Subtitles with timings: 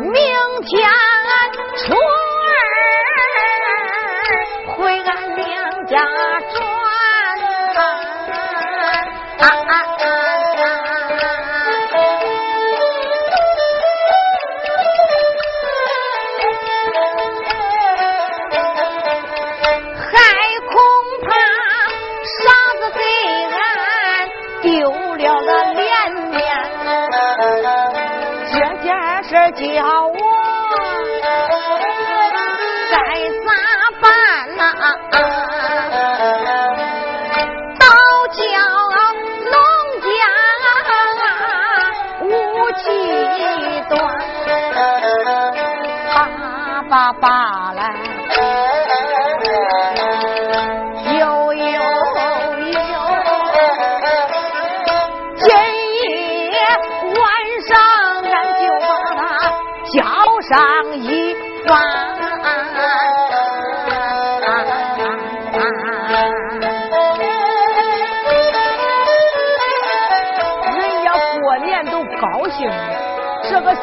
[0.02, 0.14] 明
[0.64, 0.70] 天
[1.76, 2.52] 春儿
[4.76, 5.44] 回俺娘
[5.86, 5.94] 家
[6.52, 6.75] 住。
[43.88, 43.96] 断。
[46.14, 48.15] 巴巴巴来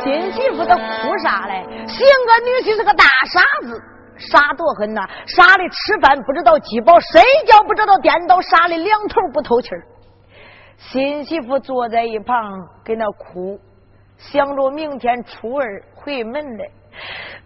[0.04, 1.64] 新媳妇都哭啥嘞？
[1.88, 3.82] 行个女婿是个大傻子，
[4.18, 5.08] 傻多很呐！
[5.26, 9.84] 傻的吃饭不知道饥饱，睡觉不知道颠倒，傻的两头不透气儿。
[10.78, 13.58] 新媳妇坐在一旁跟那哭，
[14.18, 16.72] 想着明天初二回门嘞。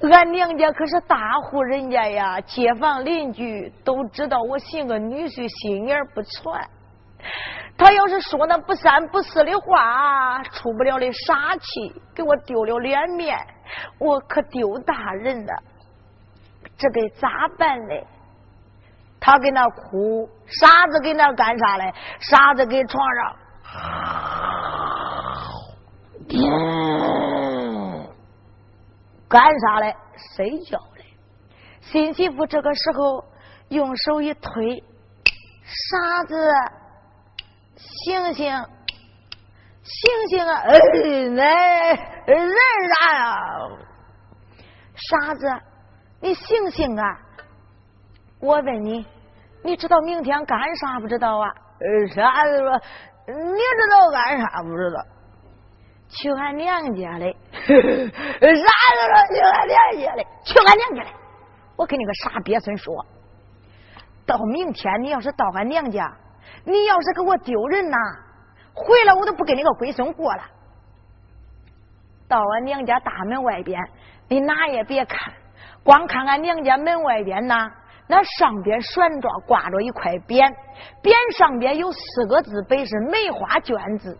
[0.01, 6.67] 俺娘家可是大户人家呀，街坊邻居都知道我寻个女婿，心眼不传。
[7.77, 13.37] 他要是说那不三不四的话，出不了的傻气，给我丢了脸面，
[13.99, 15.53] 我可丢大人了。
[16.77, 17.93] 这该咋办呢？
[19.19, 21.93] 他跟那哭，傻子跟那干啥嘞？
[22.19, 23.35] 傻子给床上，
[29.29, 29.95] 干啥嘞？
[30.35, 31.05] 睡觉嘞。
[31.81, 33.23] 新媳妇这个时候
[33.69, 34.83] 用手一推，
[35.63, 36.35] 傻子。
[37.77, 38.51] 醒醒，
[39.83, 40.61] 醒醒啊！
[40.65, 40.79] 哎，
[41.29, 41.43] 那
[42.25, 43.35] 人啥呀？
[44.95, 45.47] 傻子，
[46.19, 47.05] 你醒醒啊！
[48.41, 49.05] 我问你，
[49.63, 51.49] 你知道明天干啥不知道啊？
[52.15, 52.81] 傻子说
[53.27, 55.05] ：“你知道干啥不知道？
[56.09, 57.37] 去俺娘家嘞。
[57.53, 58.09] ”傻子
[58.41, 61.09] 说：“去俺娘家嘞，去俺娘家嘞。”
[61.77, 63.05] 我跟你个傻鳖孙说，
[64.25, 66.11] 到明天你要是到俺娘家。
[66.63, 67.97] 你要是给我丢人呐，
[68.73, 70.43] 回来我都不跟你个龟孙过了。
[72.27, 73.81] 到俺娘家大门外边，
[74.27, 75.33] 你哪也别看，
[75.83, 77.71] 光看俺娘家门外边呐，
[78.07, 80.53] 那上边悬着挂着一块匾，
[81.01, 84.17] 匾上边有四个字，本是梅花卷字。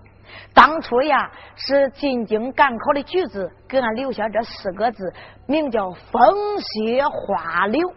[0.53, 5.13] 当初呀，是进京赶考的举子给俺留下这四个字，
[5.45, 7.93] 名叫风雪花柳。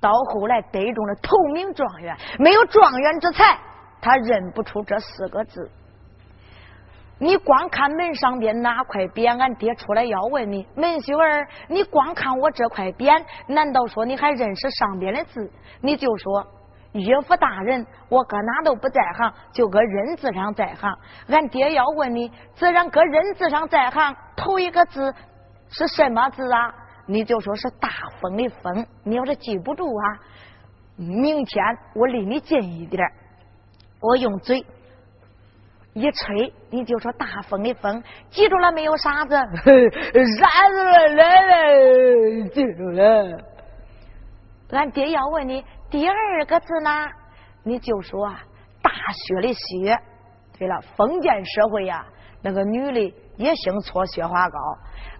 [0.00, 3.58] 到后来得中了头名状元，没有状元之才，
[4.00, 5.70] 他认不出这四个字。
[7.18, 15.52] 你光看门上边哪块匾，俺爹出来要问你，门秀儿，你光看我这块匾，难道说你还认识上边的字？
[15.82, 16.46] 你就说
[16.92, 20.90] 岳父大人，我搁哪都不在行，就搁认字上在行。
[21.28, 25.14] 俺爹要问你，自然搁认字上在行，头一个字
[25.68, 26.74] 是什么字啊？
[27.10, 27.88] 你就说是大
[28.20, 30.04] 风的风，你要是记不住啊，
[30.96, 31.64] 明天
[31.96, 33.02] 我离你近一点，
[34.00, 34.64] 我用嘴
[35.92, 39.34] 一吹，你就说大风的风，记住了没有，傻子？
[40.38, 40.84] 傻子
[41.16, 43.40] 来了，记住了。
[44.70, 46.90] 俺爹要问你第二个字呢，
[47.64, 48.28] 你就说
[48.80, 49.98] 大雪的雪。
[50.56, 52.06] 对了，封建社会呀，
[52.40, 54.58] 那个女的也兴搓雪花膏。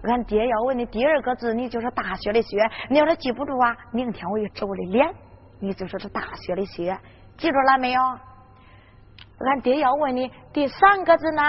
[0.03, 2.57] 俺爹要问你第二个字，你就说大雪的雪。
[2.89, 5.13] 你要是记不住啊，明天我一指我的脸，
[5.59, 6.97] 你就说是大雪的雪。
[7.37, 8.01] 记住了没有？
[8.01, 11.41] 俺爹要问你第三个字呢，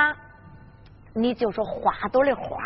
[1.14, 2.58] 你就说花朵的花。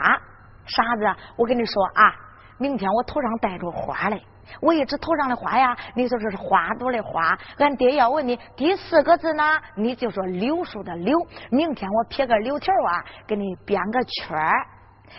[0.67, 1.05] 傻子，
[1.37, 2.15] 我跟你说啊，
[2.59, 4.21] 明天我头上戴着花嘞。
[4.61, 7.37] 我一指头上的花呀，你就说是花朵的花。
[7.59, 9.43] 俺爹要问你第四个字呢，
[9.77, 11.17] 你就说柳树的柳。
[11.51, 14.37] 明天我撇个柳条啊，给你编个圈，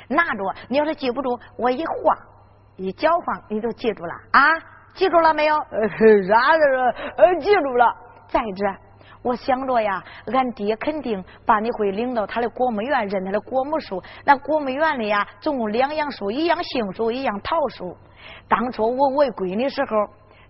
[0.07, 0.56] 拿着。
[0.69, 2.18] 你要是记不住，我一晃
[2.75, 4.42] 一搅晃，你就记住了啊？
[4.94, 5.56] 记住了没有？
[5.56, 6.63] 啥子？
[7.18, 7.95] 呃，记住了。
[8.28, 8.66] 再者。
[9.24, 14.01] 我想着呀，俺爹肯定把你会领到他的果木园认他的果木树。
[14.24, 17.98] 那果木园里呀，总共两样树，一样杏树，一样桃树。
[18.48, 19.95] 当初我为闺女时候，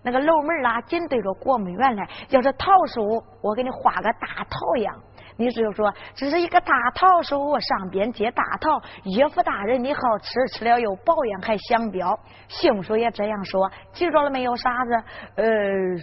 [0.02, 2.08] 那个楼门啊，紧对着果木园来。
[2.28, 4.94] 要是桃树，我给你画个大桃样。
[5.38, 8.82] 你只有说这是一个大桃树，上边结大桃，
[9.16, 12.12] 岳父大人你好吃，吃了又保养还想标。
[12.48, 14.92] 杏树也这样说，记住了没有，傻子？
[15.36, 15.46] 呃，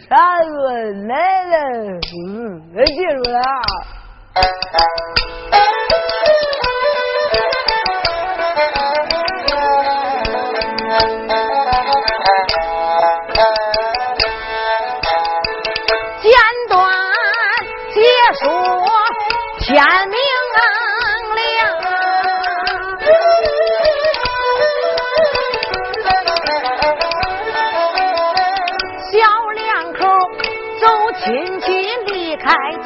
[0.08, 3.42] 傻子，来了，嗯，记住了。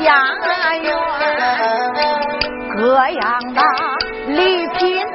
[0.10, 0.16] 家
[0.76, 0.90] 园，
[2.76, 3.22] 各样
[3.54, 3.62] 的
[4.28, 5.06] 礼品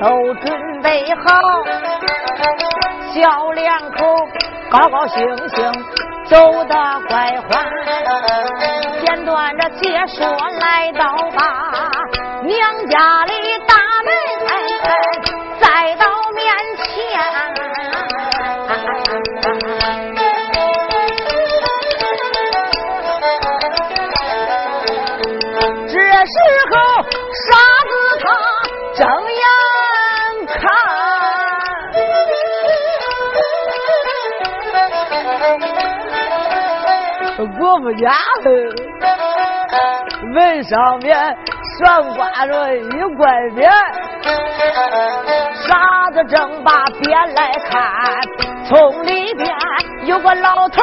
[0.00, 0.46] 都准
[0.82, 1.24] 备好，
[3.12, 3.98] 小两口
[4.70, 5.56] 高高兴兴
[6.26, 6.74] 走得
[7.08, 7.66] 快欢。
[9.04, 10.24] 简短的解说
[10.60, 11.42] 来到吧，
[12.44, 13.32] 娘家里
[13.66, 13.74] 大
[14.04, 14.08] 门
[15.58, 16.46] 再到面
[16.76, 16.93] 前。
[37.74, 38.10] 看，不家
[38.44, 38.50] 了。
[40.32, 41.16] 门上面
[41.78, 43.68] 悬挂着一块匾，
[45.66, 47.76] 傻子正把匾来看，
[48.66, 49.48] 从里边
[50.04, 50.80] 有个老头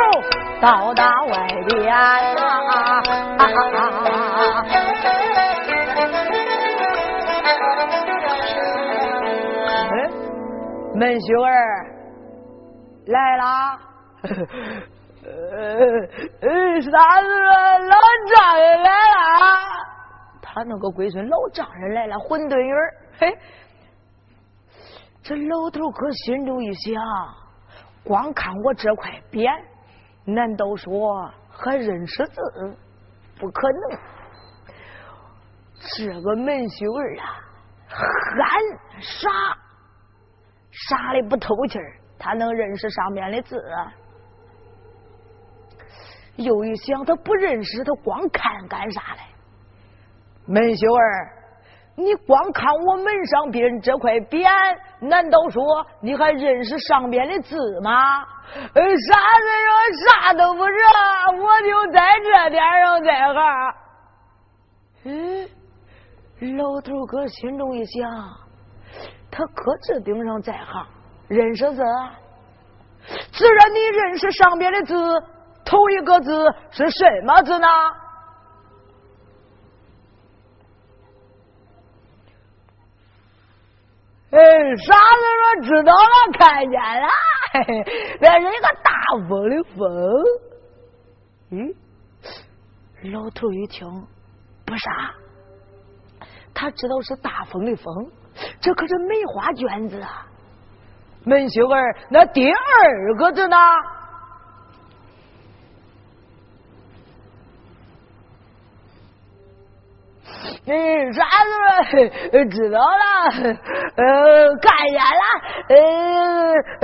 [0.60, 2.00] 到达外边啊！
[10.93, 11.51] 门秀儿
[13.07, 13.79] 来啦！
[15.51, 16.89] 呃，啥
[17.22, 17.27] 子？
[17.89, 17.98] 老
[18.34, 18.89] 丈人来了，
[20.41, 22.93] 他那个龟孙老丈人来了，混沌鱼儿。
[23.20, 23.38] 嘿，
[25.22, 27.03] 这老头可心中一想，
[28.01, 29.51] 光看我这块匾，
[30.24, 32.41] 难道说还认识字？
[33.38, 34.00] 不可能。
[35.98, 37.25] 这个门秀儿啊，
[37.89, 39.29] 憨傻，
[40.72, 43.62] 傻的不透气儿，他能认识上面的字？
[46.38, 49.22] 又一想，他不认识，他光看干啥嘞？
[50.48, 51.30] 门秀儿，
[51.96, 54.50] 你光看我门上边这块匾，
[55.00, 58.24] 难道说你还认识上边的字吗？
[58.74, 59.72] 呃，傻子说
[60.10, 63.38] 啥都不知道，我就在这点上在行。
[65.04, 68.10] 嗯，老头哥心中一想，
[69.30, 70.86] 他可这顶上在行，
[71.28, 71.84] 认识字，
[73.32, 74.96] 自然你认识上边的字。
[75.72, 77.68] 头一个字是什么字呢？
[84.32, 84.40] 哎，
[84.75, 87.08] 傻子说知道了，看见了，
[88.20, 88.92] 那是一个大
[89.30, 89.80] 风的风。
[91.51, 91.74] 嗯，
[93.13, 93.88] 老头一听
[94.66, 94.92] 不傻，
[96.54, 98.12] 他知道是大风的风，
[98.60, 100.28] 这可是梅花卷子啊。
[101.24, 103.58] 门秀儿，那第二个字呢？
[111.01, 112.46] 嗯，啥子？
[112.51, 112.84] 知道了，
[113.96, 115.24] 呃，看见了，
[115.70, 115.75] 呃，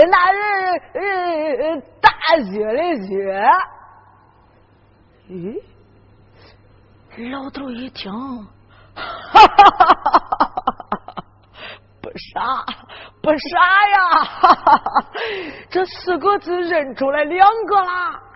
[0.07, 0.37] 那是
[0.81, 2.09] 呃大
[2.43, 3.07] 雪的雪。
[5.29, 5.61] 咦，
[7.31, 8.11] 老头一听，
[8.95, 11.23] 哈哈哈哈哈！
[12.01, 12.65] 不傻，
[13.21, 13.59] 不傻
[13.91, 13.97] 呀！
[14.23, 15.05] 哈哈哈，
[15.69, 18.26] 这四个字认出来两个了。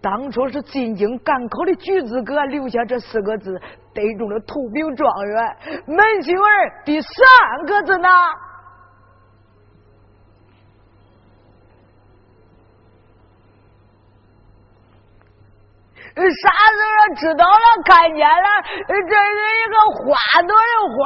[0.00, 3.60] 当初是进京赶考的举子给俺留下这四个字，
[3.92, 5.56] 得中了头名状元。
[5.86, 7.10] 门秀儿第三
[7.66, 8.08] 个字呢？
[16.14, 18.48] 啥时候知道了，看见了，
[18.88, 20.98] 这是一个花朵的花。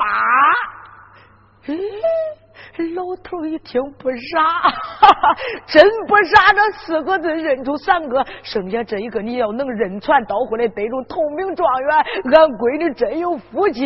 [2.95, 4.71] 老头一听不傻，
[5.69, 11.97] 真不傻，这四个字认出三个，剩下这一个你要能认全，倒回来得中同名状元，
[12.33, 13.83] 俺闺女真有福气。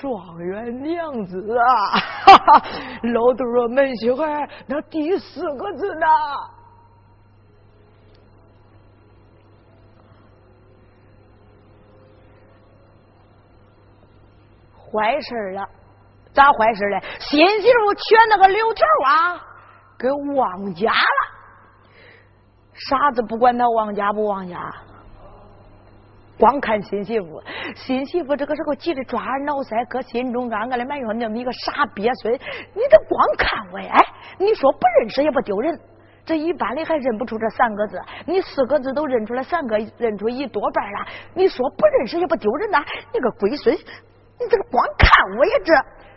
[0.00, 1.98] 状元娘子啊！
[2.26, 2.62] 哈 哈
[3.12, 6.06] 老头说：“门秀儿，那第四个字呢？
[14.92, 15.68] 坏事了，
[16.34, 17.00] 咋坏事了？
[17.20, 19.40] 新媳妇娶那个刘条啊，
[19.98, 21.34] 给忘家了。
[22.74, 24.58] 傻子不管他忘家不忘家。”
[26.36, 27.40] 光看新媳妇，
[27.76, 33.94] 新媳妇这个时候急得抓耳挠腮，搁心中暗暗的埋怨：那么一个傻鳖孙，你这光看我呀？
[34.36, 35.78] 你说不认识也不丢人，
[36.26, 41.06] 这一般的还认不出这三个字，你四个字都认出来三个，认出一多半了。
[41.34, 42.84] 你说不认识也不丢人呐？
[43.12, 45.72] 你个龟孙，你这个光看我呀这，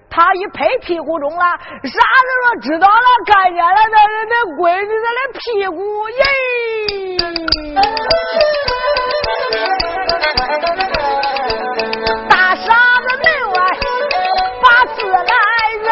[0.10, 1.44] 他一拍屁股中了，
[1.84, 2.94] 傻子说知道了，
[3.26, 6.22] 看见了，那是那闺女那的屁股耶。
[12.30, 13.56] 大傻子门外
[14.62, 15.34] 把字来
[15.84, 15.86] 认，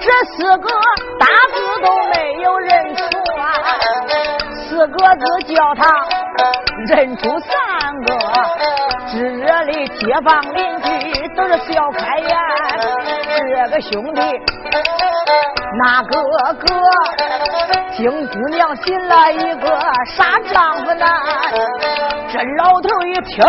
[0.00, 0.06] 这
[0.36, 0.68] 四个
[1.18, 3.02] 大字都没有认出
[3.40, 3.42] 啊，
[4.68, 5.90] 四个字叫他
[6.86, 7.50] 认出三，
[9.98, 12.30] 街坊邻居都是笑开颜，
[13.48, 14.20] 这个兄弟。
[15.80, 16.22] 那个
[16.54, 16.64] 个
[17.96, 19.66] 金姑娘寻了一个
[20.16, 21.04] 傻丈夫呢？
[22.32, 23.44] 这老头一听，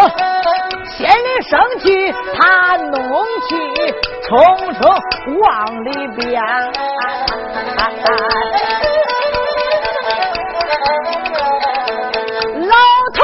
[0.87, 2.97] 心里生气，他怒
[3.47, 3.49] 气
[4.27, 4.81] 冲冲
[5.41, 5.47] 往
[5.85, 6.41] 里边。
[12.65, 12.75] 老
[13.13, 13.17] 头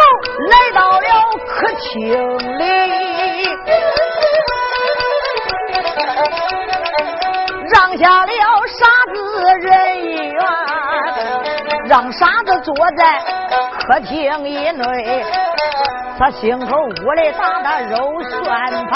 [0.50, 1.08] 来到了
[1.48, 1.94] 客厅
[8.06, 8.32] 下了
[8.68, 8.86] 傻
[9.16, 9.18] 子。
[9.62, 10.40] 人一员，
[11.88, 13.20] 让傻子坐在
[13.80, 15.26] 客厅以内，
[16.20, 18.94] 他心口屋里打打肉算盘。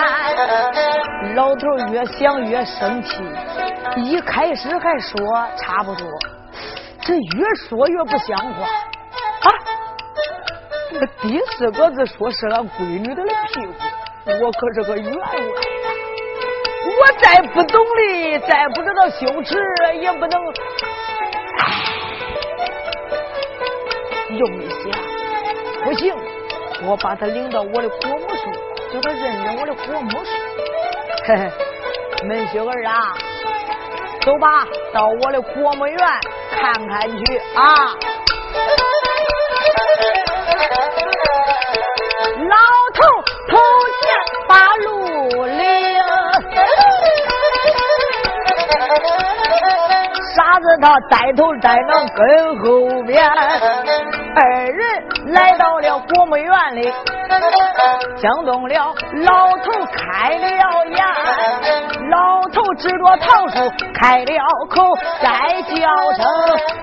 [1.33, 1.61] 老头
[1.91, 3.23] 越想越生气，
[3.95, 5.17] 一开始还说
[5.57, 6.07] 差不多，
[7.01, 9.49] 这越说越不像话啊！
[10.91, 13.73] 那第四个字说是俺闺女的屁股，
[14.45, 15.29] 我可是个冤枉。
[16.99, 19.57] 我再不懂的，再不知道羞耻，
[20.01, 20.41] 也不能。
[24.37, 24.91] 用一想，
[25.83, 26.13] 不行，
[26.85, 28.51] 我把他领到我的国母处，
[28.93, 30.29] 叫他认认我的国母处。
[31.25, 31.51] 嘿嘿，
[32.27, 32.93] 门秀儿啊，
[34.21, 35.97] 走吧，到我的国母院
[36.51, 37.95] 看看去啊。
[50.81, 53.27] 他带头带脑跟后边，
[54.35, 56.93] 二人来到了国母院里，
[58.15, 58.93] 惊动了
[59.25, 60.47] 老头开了
[60.87, 61.05] 眼，
[62.09, 63.55] 老头指着桃树
[63.93, 64.83] 开了口，
[65.21, 65.73] 再叫
[66.13, 66.25] 声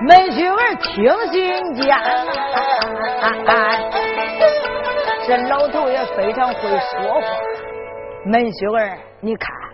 [0.01, 1.97] 门婿儿听信见。
[5.25, 7.21] 这老头也非常会说话，
[8.25, 9.66] 门婿儿，你看。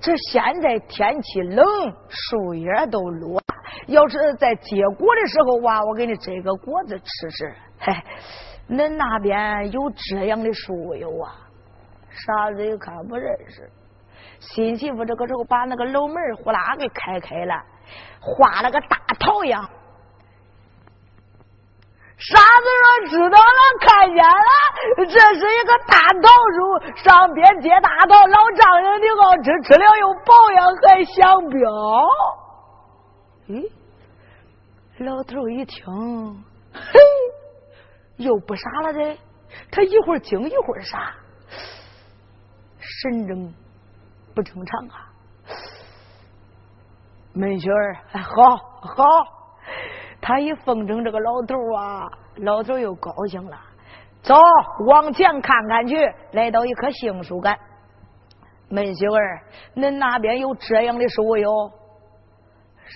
[0.00, 1.64] 这现在天气冷，
[2.08, 3.40] 树叶都落。
[3.86, 7.54] 要是在结果的时候哇，我给你摘个果子吃吃。
[7.78, 7.92] 嘿，
[8.68, 11.32] 恁那边有这样的树有啊？
[12.10, 13.68] 傻子一看不认识。
[14.38, 17.54] 新媳妇这个时候把那个楼门呼啦给开开了，
[18.20, 19.68] 画了个大桃样。
[22.16, 24.50] 傻子说：“知道了，看见了，
[25.06, 26.58] 这是一个大桃树，
[26.96, 31.60] 上边结大桃，老丈人的好吃，吃了又保养，还香标。”
[33.48, 33.70] 咦，
[34.98, 35.84] 老头一听，
[36.72, 37.00] 嘿，
[38.16, 39.16] 又不傻了的，
[39.70, 41.14] 他一会儿惊一会儿傻，
[42.78, 43.52] 神正
[44.34, 45.10] 不正常啊！
[47.34, 49.04] 门雪儿，好好。
[50.20, 53.58] 他一奉承这个老头啊，老头又高兴了。
[54.24, 54.34] 走，
[54.86, 55.96] 往前看看去。
[56.32, 57.56] 来到一棵杏树干，
[58.68, 59.42] 门媳妇儿，
[59.76, 61.70] 恁那边有这样的树有？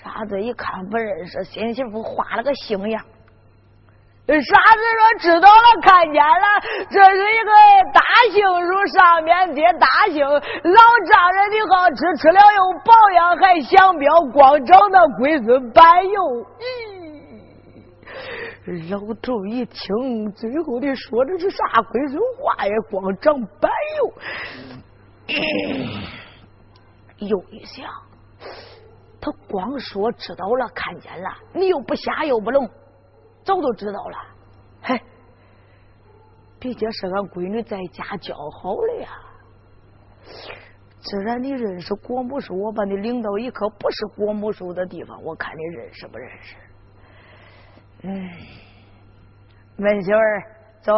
[0.03, 3.03] 傻子一看不认识，新媳妇画了个杏样，
[4.27, 6.45] 傻子说知道了，看见了，
[6.91, 7.51] 这是一个
[7.91, 7.99] 大
[8.31, 16.21] 杏树上面结大杏，老丈人的好吃，吃了又保养，还想标，光找那龟孙板油。
[16.59, 16.98] 咦，
[18.65, 22.73] 老头一听，最后的说的是啥龟孙话呀？
[22.89, 24.13] 光长板油。
[27.17, 27.87] 又一想，
[29.21, 32.69] 他光说知道了，看见了，你又不瞎又不聋。
[33.43, 34.17] 早都知道了，
[34.81, 35.01] 嘿，
[36.59, 39.09] 毕竟是俺闺女在家教好的呀。
[41.01, 46.55] 既然你认识国母树，我把你领到一棵不是国母树的地方，我看你认识不认识？
[48.01, 48.29] 嗯，
[49.75, 50.43] 门秀儿，
[50.81, 50.93] 走，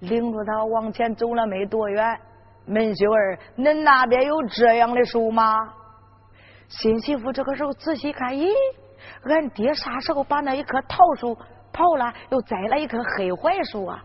[0.00, 2.20] 领着他往前走了没多远。
[2.66, 5.52] 门秀儿，恁那边有这样的树吗？
[6.68, 8.48] 新媳妇这个时候仔细看，咦。
[9.24, 11.36] 俺爹啥时候把那一棵桃树
[11.72, 14.02] 刨了，又栽了一棵黑槐树啊？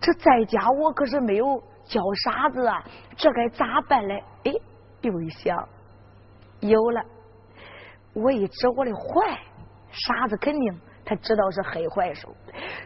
[0.00, 2.84] 这在家我可是没有教傻子啊，
[3.16, 4.22] 这该咋办嘞？
[4.44, 4.52] 哎，
[5.00, 5.68] 又一想，
[6.60, 7.02] 有了，
[8.14, 9.38] 我一指我的槐，
[9.90, 12.28] 傻子肯定他知道是黑槐树。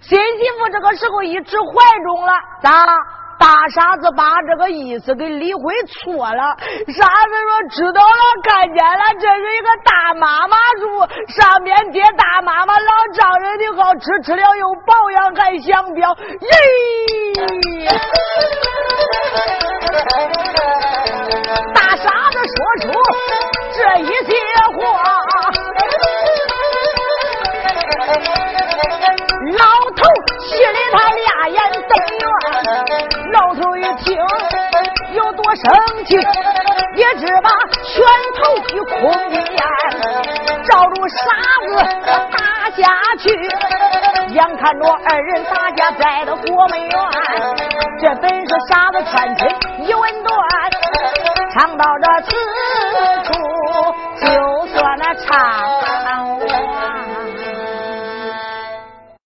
[0.00, 1.64] 新媳妇这个时候一直怀
[2.04, 2.32] 中了，
[2.62, 2.92] 咋了？
[3.38, 6.56] 大傻子把这个意思给理会错了。
[6.86, 16.08] 傻子说：“知道了，看见了，这是一个大妈妈树，上面结大妈妈老丈人的好吃，吃了又保养，还香标。”
[16.38, 16.54] 咦，
[21.74, 22.92] 大傻子说出
[23.74, 23.82] 这
[36.16, 37.50] 也只把
[37.84, 38.04] 拳
[38.36, 38.40] 头
[38.74, 39.40] 一空眼，
[40.64, 41.16] 照住傻
[41.68, 41.72] 子
[42.30, 42.36] 打
[42.70, 42.80] 下
[43.18, 43.24] 去。
[44.34, 46.90] 眼看着二人打架在了火门院，
[48.00, 49.40] 这本是傻子穿亲
[49.86, 50.32] 一文断，
[51.54, 52.30] 唱到这词。